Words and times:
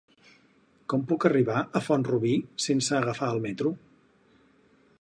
Com 0.93 1.01
puc 1.11 1.27
arribar 1.29 1.59
a 1.79 1.81
Font-rubí 1.87 2.33
sense 2.69 2.95
agafar 3.01 3.29
el 3.35 3.43
metro? 3.47 3.75